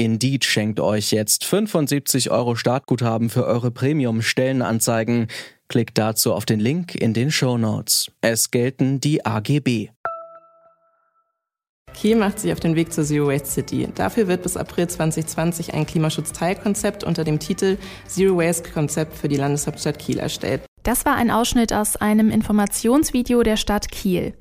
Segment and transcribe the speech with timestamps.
[0.00, 5.26] Indeed schenkt euch jetzt 75 Euro Startguthaben für eure Premium-Stellenanzeigen.
[5.68, 8.10] Klickt dazu auf den Link in den Show Notes.
[8.22, 9.90] Es gelten die AGB.
[11.92, 13.88] Kiel macht sich auf den Weg zur Zero Waste City.
[13.94, 19.36] Dafür wird bis April 2020 ein Klimaschutzteilkonzept unter dem Titel Zero Waste Konzept für die
[19.36, 20.62] Landeshauptstadt Kiel erstellt.
[20.82, 24.32] Das war ein Ausschnitt aus einem Informationsvideo der Stadt Kiel.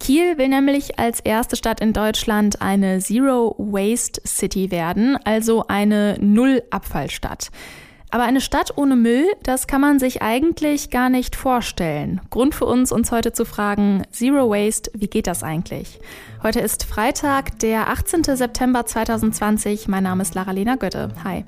[0.00, 6.16] Kiel will nämlich als erste Stadt in Deutschland eine Zero Waste City werden, also eine
[6.20, 7.50] Null-Abfallstadt.
[8.10, 12.22] Aber eine Stadt ohne Müll, das kann man sich eigentlich gar nicht vorstellen.
[12.30, 16.00] Grund für uns, uns heute zu fragen, Zero Waste, wie geht das eigentlich?
[16.42, 18.24] Heute ist Freitag, der 18.
[18.24, 19.88] September 2020.
[19.88, 21.10] Mein Name ist Lara-Lena Götte.
[21.22, 21.44] Hi.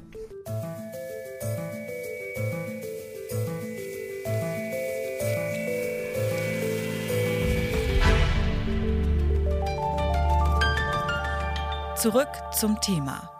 [12.00, 13.30] Zurück zum Thema.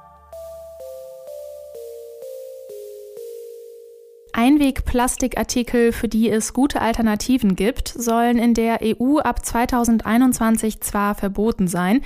[4.34, 11.68] Einwegplastikartikel, für die es gute Alternativen gibt, sollen in der EU ab 2021 zwar verboten
[11.68, 12.02] sein,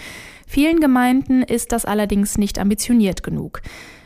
[0.47, 3.61] vielen Gemeinden ist das allerdings nicht ambitioniert genug.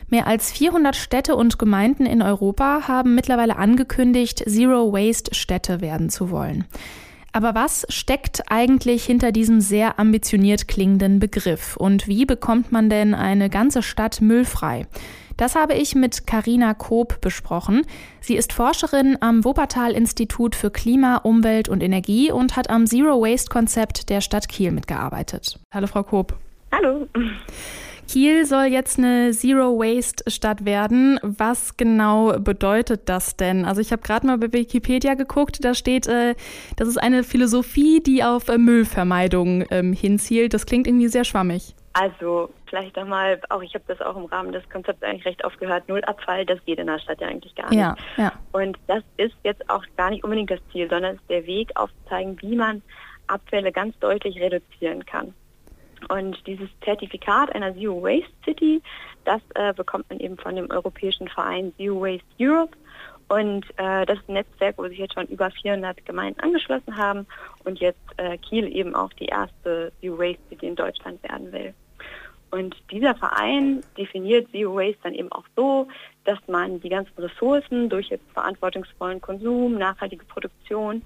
[0.07, 6.09] Mehr als 400 Städte und Gemeinden in Europa haben mittlerweile angekündigt, Zero Waste Städte werden
[6.09, 6.65] zu wollen.
[7.31, 13.13] Aber was steckt eigentlich hinter diesem sehr ambitioniert klingenden Begriff und wie bekommt man denn
[13.13, 14.87] eine ganze Stadt müllfrei?
[15.37, 17.83] Das habe ich mit Karina Koop besprochen.
[18.19, 24.09] Sie ist Forscherin am Wuppertal-Institut für Klima, Umwelt und Energie und hat am Zero Waste-Konzept
[24.09, 25.57] der Stadt Kiel mitgearbeitet.
[25.73, 26.37] Hallo, Frau Koop.
[26.73, 27.07] Hallo.
[28.09, 31.19] Kiel soll jetzt eine Zero-Waste-Stadt werden.
[31.21, 33.65] Was genau bedeutet das denn?
[33.65, 36.33] Also ich habe gerade mal bei Wikipedia geguckt, da steht, äh,
[36.75, 40.55] das ist eine Philosophie, die auf äh, Müllvermeidung ähm, hinzielt.
[40.55, 41.75] Das klingt irgendwie sehr schwammig.
[41.93, 45.87] Also vielleicht nochmal, auch ich habe das auch im Rahmen des Konzepts eigentlich recht aufgehört,
[45.87, 47.77] Null Abfall, das geht in der Stadt ja eigentlich gar nicht.
[47.77, 48.33] Ja, ja.
[48.53, 51.69] Und das ist jetzt auch gar nicht unbedingt das Ziel, sondern es ist der Weg
[51.75, 52.81] aufzuzeigen, wie man
[53.27, 55.35] Abfälle ganz deutlich reduzieren kann.
[56.07, 58.81] Und dieses Zertifikat einer Zero Waste City,
[59.25, 62.75] das äh, bekommt man eben von dem europäischen Verein Zero Waste Europe.
[63.27, 67.27] Und äh, das ist ein Netzwerk, wo sich jetzt schon über 400 Gemeinden angeschlossen haben
[67.63, 71.73] und jetzt äh, Kiel eben auch die erste Zero Waste City in Deutschland werden will.
[72.51, 75.87] Und dieser Verein definiert Zero Waste dann eben auch so,
[76.23, 81.03] dass man die ganzen Ressourcen durch jetzt verantwortungsvollen Konsum, nachhaltige Produktion,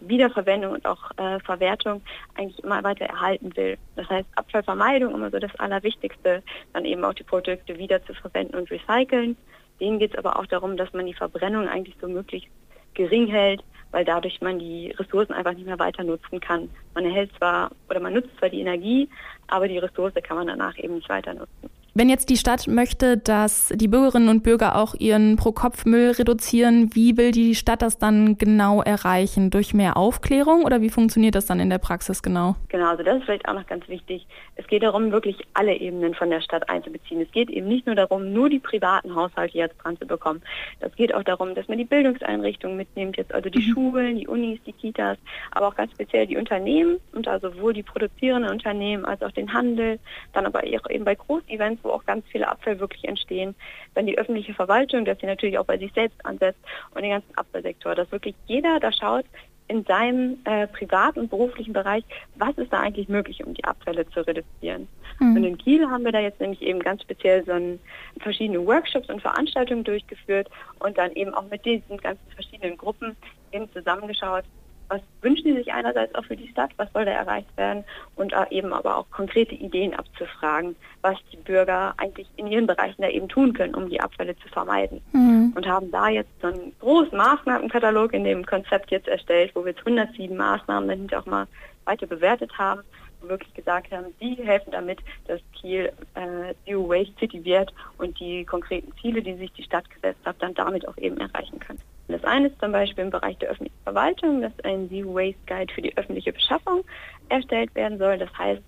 [0.00, 2.02] Wiederverwendung und auch äh, Verwertung
[2.34, 3.78] eigentlich immer weiter erhalten will.
[3.96, 6.42] Das heißt Abfallvermeidung immer so das Allerwichtigste,
[6.72, 9.36] dann eben auch die Produkte wieder zu verwenden und recyceln.
[9.80, 12.48] Denen geht es aber auch darum, dass man die Verbrennung eigentlich so möglichst
[12.94, 16.70] gering hält, weil dadurch man die Ressourcen einfach nicht mehr weiter nutzen kann.
[16.94, 19.08] Man erhält zwar oder man nutzt zwar die Energie,
[19.48, 21.70] aber die Ressource kann man danach eben nicht weiter nutzen.
[21.98, 27.16] Wenn jetzt die Stadt möchte, dass die Bürgerinnen und Bürger auch ihren Pro-Kopf-Müll reduzieren, wie
[27.16, 29.48] will die Stadt das dann genau erreichen?
[29.48, 32.54] Durch mehr Aufklärung oder wie funktioniert das dann in der Praxis genau?
[32.68, 34.26] Genau, also das ist vielleicht auch noch ganz wichtig.
[34.56, 37.22] Es geht darum, wirklich alle Ebenen von der Stadt einzubeziehen.
[37.22, 40.42] Es geht eben nicht nur darum, nur die privaten Haushalte jetzt dran zu bekommen.
[40.80, 43.72] Das geht auch darum, dass man die Bildungseinrichtungen mitnimmt, jetzt also die mhm.
[43.72, 45.16] Schulen, die Unis, die Kitas,
[45.50, 49.54] aber auch ganz speziell die Unternehmen und also sowohl die produzierenden Unternehmen als auch den
[49.54, 49.98] Handel,
[50.34, 53.54] dann aber auch eben bei Großevents, wo auch ganz viele Abfälle wirklich entstehen,
[53.94, 56.60] wenn die öffentliche Verwaltung, dass sie natürlich auch bei sich selbst ansetzt
[56.94, 59.24] und den ganzen Abfallsektor, dass wirklich jeder da schaut,
[59.68, 62.04] in seinem äh, privat- und beruflichen Bereich,
[62.36, 64.86] was ist da eigentlich möglich, um die Abfälle zu reduzieren.
[65.18, 65.36] Mhm.
[65.36, 67.80] Und in Kiel haben wir da jetzt nämlich eben ganz speziell so ein,
[68.20, 70.48] verschiedene Workshops und Veranstaltungen durchgeführt
[70.78, 73.16] und dann eben auch mit diesen ganzen verschiedenen Gruppen
[73.52, 74.44] eben zusammengeschaut,
[74.88, 77.84] was wünschen sie sich einerseits auch für die Stadt, was soll da erreicht werden
[78.16, 83.08] und eben aber auch konkrete Ideen abzufragen, was die Bürger eigentlich in ihren Bereichen da
[83.08, 85.00] eben tun können, um die Abfälle zu vermeiden.
[85.12, 85.52] Mhm.
[85.54, 89.72] Und haben da jetzt so einen großen Maßnahmenkatalog in dem Konzept jetzt erstellt, wo wir
[89.72, 91.46] jetzt 107 Maßnahmen dann auch mal
[91.84, 92.82] weiter bewertet haben
[93.20, 98.18] und wirklich gesagt haben, die helfen damit, dass Kiel äh, Zero Waste City wird und
[98.20, 101.80] die konkreten Ziele, die sich die Stadt gesetzt hat, dann damit auch eben erreichen können.
[102.26, 105.82] Eine ist zum Beispiel im Bereich der öffentlichen Verwaltung, dass ein Zero Waste Guide für
[105.82, 106.84] die öffentliche Beschaffung
[107.28, 108.18] erstellt werden soll.
[108.18, 108.62] Das heißt,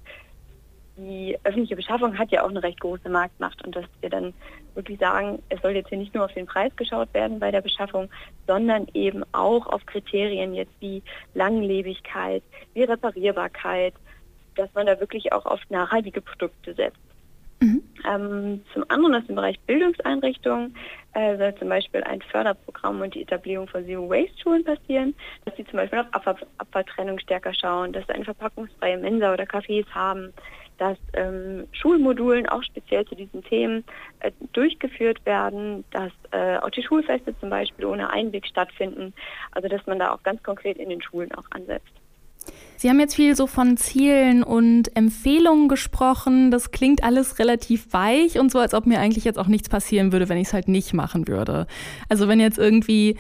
[0.97, 4.33] die öffentliche Beschaffung hat ja auch eine recht große Marktmacht und dass wir dann
[4.75, 7.61] wirklich sagen, es soll jetzt hier nicht nur auf den Preis geschaut werden bei der
[7.61, 8.09] Beschaffung,
[8.47, 11.03] sondern eben auch auf Kriterien jetzt wie
[11.35, 12.43] Langlebigkeit,
[12.75, 13.95] wie Reparierbarkeit,
[14.55, 17.08] dass man da wirklich auch auf nachhaltige Produkte setzt.
[17.61, 17.83] Mhm.
[18.09, 20.77] Ähm, zum anderen aus dem Bereich Bildungseinrichtungen
[21.15, 25.15] äh, soll zum Beispiel ein Förderprogramm und die Etablierung von Zero Waste Schulen passieren,
[25.45, 29.45] dass sie zum Beispiel auf Abfall Abfalltrennung stärker schauen, dass sie eine verpackungsfreie Mensa oder
[29.45, 30.33] Cafés haben,
[30.79, 33.85] dass ähm, Schulmodulen auch speziell zu diesen Themen
[34.21, 39.13] äh, durchgeführt werden, dass äh, auch die Schulfeste zum Beispiel ohne Einweg stattfinden,
[39.51, 41.93] also dass man da auch ganz konkret in den Schulen auch ansetzt.
[42.79, 46.53] Sie haben jetzt viel so von Zielen und Empfehlungen gesprochen.
[46.53, 50.13] Das klingt alles relativ weich und so, als ob mir eigentlich jetzt auch nichts passieren
[50.13, 51.67] würde, wenn ich es halt nicht machen würde.
[52.09, 53.17] Also wenn jetzt irgendwie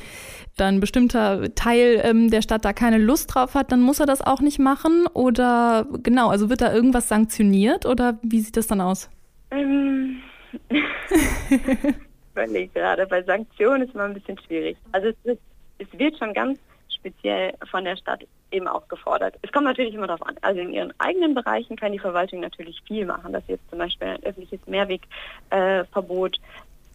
[0.57, 4.07] dann ein bestimmter Teil ähm, der Stadt da keine Lust drauf hat, dann muss er
[4.07, 5.09] das auch nicht machen?
[5.13, 9.11] Oder genau, also wird da irgendwas sanktioniert oder wie sieht das dann aus?
[9.51, 10.21] Ähm,
[12.75, 14.77] gerade, bei Sanktionen ist immer ein bisschen schwierig.
[14.93, 15.41] Also es wird,
[15.79, 19.35] es wird schon ganz speziell von der Stadt eben auch gefordert.
[19.43, 20.37] Es kommt natürlich immer darauf an.
[20.43, 23.79] Also in ihren eigenen Bereichen kann die Verwaltung natürlich viel machen, dass sie jetzt zum
[23.79, 26.41] Beispiel ein öffentliches Mehrwegverbot äh,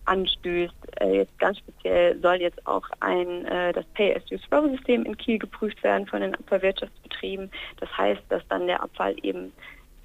[0.06, 0.74] anstößt.
[1.00, 6.08] Äh, jetzt ganz speziell soll jetzt auch ein äh, das Pay-as-you-throw-System in Kiel geprüft werden
[6.08, 7.52] von den Abfallwirtschaftsbetrieben.
[7.80, 9.54] Das heißt, dass dann der Abfall eben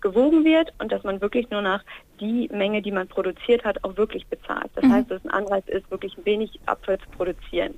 [0.00, 1.82] gewogen wird und dass man wirklich nur nach
[2.20, 4.70] die Menge, die man produziert hat, auch wirklich bezahlt.
[4.74, 4.92] Das mhm.
[4.92, 7.74] heißt, dass es ein Anreiz ist, wirklich wenig Abfall zu produzieren.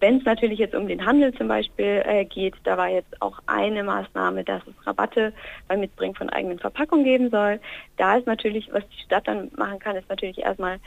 [0.00, 3.38] Wenn es natürlich jetzt um den Handel zum Beispiel äh, geht, da war jetzt auch
[3.46, 5.32] eine Maßnahme, dass es Rabatte
[5.68, 7.60] beim Mitbringen von eigenen Verpackungen geben soll.
[7.96, 10.78] Da ist natürlich, was die Stadt dann machen kann, ist natürlich erstmal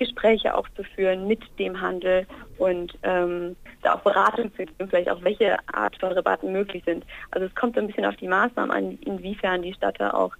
[0.00, 2.26] Gespräche auch zu führen mit dem Handel
[2.58, 7.04] und ähm, da auch Beratung zu geben, vielleicht auch welche Art von Rabatten möglich sind.
[7.30, 10.34] Also es kommt so ein bisschen auf die Maßnahmen an, inwiefern die Stadt da auch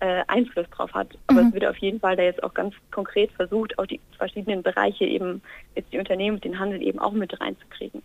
[0.00, 1.08] äh, Einfluss drauf hat.
[1.26, 1.48] Aber mhm.
[1.48, 5.04] es wird auf jeden Fall da jetzt auch ganz konkret versucht, auch die verschiedenen Bereiche
[5.04, 5.42] eben,
[5.74, 8.02] jetzt die Unternehmen und den Handel eben auch mit reinzukriegen.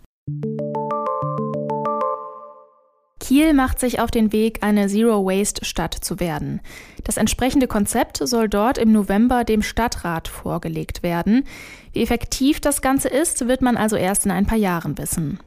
[3.30, 6.60] Kiel macht sich auf den Weg, eine Zero-Waste-Stadt zu werden.
[7.04, 11.44] Das entsprechende Konzept soll dort im November dem Stadtrat vorgelegt werden.
[11.92, 15.38] Wie effektiv das Ganze ist, wird man also erst in ein paar Jahren wissen.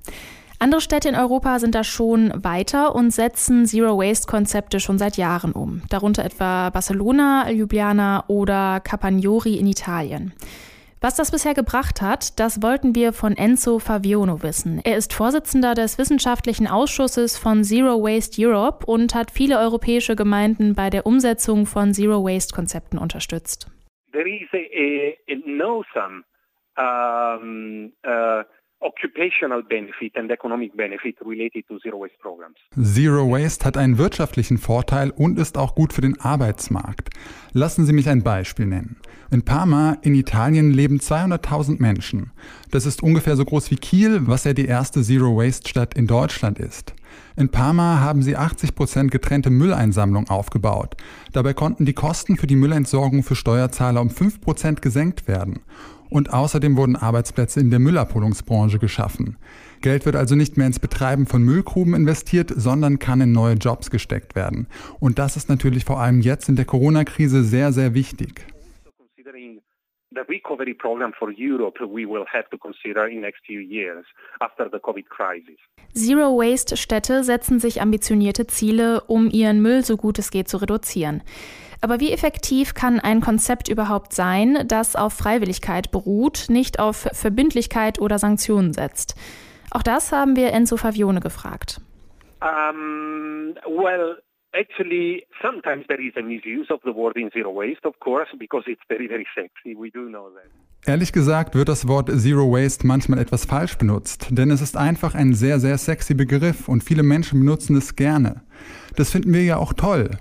[0.64, 5.82] Andere Städte in Europa sind da schon weiter und setzen Zero-Waste-Konzepte schon seit Jahren um,
[5.90, 10.32] darunter etwa Barcelona, Ljubljana oder Capagnori in Italien.
[11.02, 14.80] Was das bisher gebracht hat, das wollten wir von Enzo Faviono wissen.
[14.86, 20.76] Er ist Vorsitzender des wissenschaftlichen Ausschusses von Zero Waste Europe und hat viele europäische Gemeinden
[20.76, 23.70] bei der Umsetzung von Zero Waste Konzepten unterstützt.
[24.14, 25.18] There is a, a,
[26.78, 28.44] a um, uh
[28.84, 32.58] occupational benefit and economic benefit related to zero waste programs.
[32.82, 37.10] Zero Waste hat einen wirtschaftlichen Vorteil und ist auch gut für den Arbeitsmarkt.
[37.54, 38.98] Lassen Sie mich ein Beispiel nennen.
[39.32, 42.32] In Parma in Italien leben 200.000 Menschen.
[42.72, 46.08] Das ist ungefähr so groß wie Kiel, was ja die erste Zero Waste Stadt in
[46.08, 46.94] Deutschland ist.
[47.36, 50.96] In Parma haben sie 80% getrennte Mülleinsammlung aufgebaut.
[51.32, 55.62] Dabei konnten die Kosten für die Müllentsorgung für Steuerzahler um 5% gesenkt werden.
[56.14, 59.36] Und außerdem wurden Arbeitsplätze in der Müllabholungsbranche geschaffen.
[59.82, 63.90] Geld wird also nicht mehr ins Betreiben von Müllgruben investiert, sondern kann in neue Jobs
[63.90, 64.68] gesteckt werden.
[65.00, 68.46] Und das ist natürlich vor allem jetzt in der Corona-Krise sehr, sehr wichtig.
[70.16, 74.06] the recovery program for Europe we will have to consider in next few years
[74.42, 75.58] after the COVID crisis.
[75.96, 80.58] Zero Waste Städte setzen sich ambitionierte Ziele, um ihren Müll so gut es geht zu
[80.58, 81.24] reduzieren.
[81.84, 88.00] Aber wie effektiv kann ein Konzept überhaupt sein, das auf Freiwilligkeit beruht, nicht auf Verbindlichkeit
[88.00, 89.16] oder Sanktionen setzt?
[89.70, 91.82] Auch das haben wir Enzo Favione gefragt.
[92.40, 94.16] Um, well,
[94.54, 98.64] actually, sometimes there is a misuse of the word in zero waste, of course, because
[98.66, 99.76] it's very, very sexy.
[99.78, 100.50] We do know that.
[100.86, 105.16] Ehrlich gesagt wird das Wort Zero Waste manchmal etwas falsch benutzt, denn es ist einfach
[105.16, 108.42] ein sehr, sehr sexy Begriff und viele Menschen benutzen es gerne.
[108.96, 110.12] Das finden wir ja auch toll.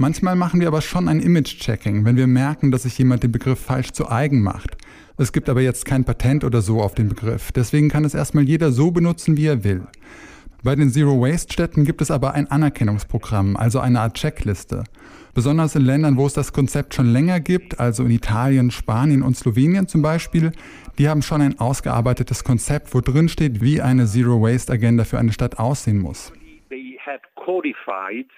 [0.00, 3.60] Manchmal machen wir aber schon ein Image-Checking, wenn wir merken, dass sich jemand den Begriff
[3.60, 4.78] falsch zu eigen macht.
[5.18, 7.52] Es gibt aber jetzt kein Patent oder so auf den Begriff.
[7.52, 9.86] Deswegen kann es erstmal jeder so benutzen, wie er will.
[10.64, 14.84] Bei den Zero-Waste-Städten gibt es aber ein Anerkennungsprogramm, also eine Art Checkliste.
[15.34, 19.36] Besonders in Ländern, wo es das Konzept schon länger gibt, also in Italien, Spanien und
[19.36, 20.52] Slowenien zum Beispiel,
[20.96, 25.58] die haben schon ein ausgearbeitetes Konzept, wo drin steht, wie eine Zero-Waste-Agenda für eine Stadt
[25.58, 26.32] aussehen muss.
[26.70, 28.30] They have codified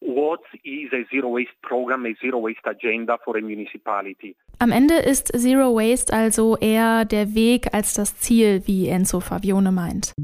[0.00, 4.34] what is a zero waste program, a zero waste agenda for a municipality.
[4.60, 9.70] Am Ende ist Zero Waste also eher der Weg als das Ziel, wie Enzo Favione
[9.70, 10.14] meint.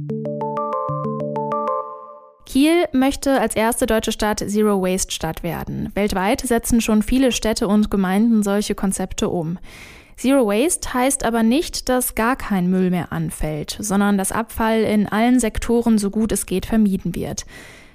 [2.45, 5.91] Kiel möchte als erste deutsche Stadt Zero Waste Stadt werden.
[5.95, 9.59] Weltweit setzen schon viele Städte und Gemeinden solche Konzepte um.
[10.17, 15.09] Zero Waste heißt aber nicht, dass gar kein Müll mehr anfällt, sondern dass Abfall in
[15.09, 17.45] allen Sektoren so gut es geht vermieden wird.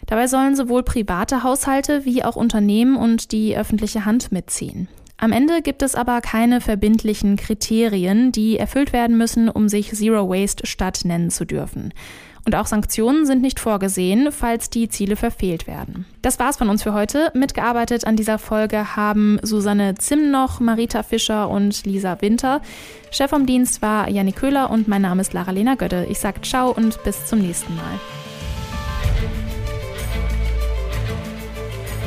[0.09, 4.87] Dabei sollen sowohl private Haushalte wie auch Unternehmen und die öffentliche Hand mitziehen.
[5.17, 10.27] Am Ende gibt es aber keine verbindlichen Kriterien, die erfüllt werden müssen, um sich Zero
[10.27, 11.93] Waste Stadt nennen zu dürfen.
[12.43, 16.05] Und auch Sanktionen sind nicht vorgesehen, falls die Ziele verfehlt werden.
[16.23, 17.31] Das war's von uns für heute.
[17.35, 22.61] Mitgearbeitet an dieser Folge haben Susanne Zimnoch, Marita Fischer und Lisa Winter.
[23.11, 26.07] Chef vom Dienst war Jannik Köhler und mein Name ist Lara-Lena Götte.
[26.09, 28.18] Ich sage ciao und bis zum nächsten Mal.